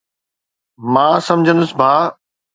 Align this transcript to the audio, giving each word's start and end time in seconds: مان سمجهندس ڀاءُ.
مان 0.93 1.13
سمجهندس 1.27 1.71
ڀاءُ. 1.79 2.05